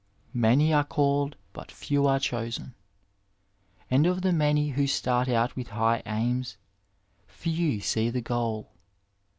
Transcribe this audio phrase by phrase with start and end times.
[0.49, 2.73] ''Many are called, but few are chosen,"
[3.91, 6.57] and of the many who start out with high aimis,
[7.27, 8.71] few see the goal.